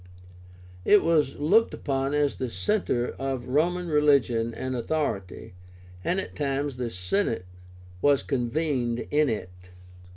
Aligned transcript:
It 0.83 1.03
was 1.03 1.35
looked 1.37 1.75
upon 1.75 2.15
as 2.15 2.37
the 2.37 2.49
centre 2.49 3.09
of 3.19 3.49
Roman 3.49 3.87
religion 3.87 4.51
and 4.51 4.75
authority, 4.75 5.53
and 6.03 6.19
at 6.19 6.35
times 6.35 6.77
the 6.77 6.89
Senate 6.89 7.45
was 8.01 8.23
convened 8.23 9.05
in 9.11 9.29
it. 9.29 9.51